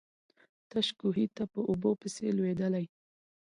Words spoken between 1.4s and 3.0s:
په اوبو پسي لوېدلی.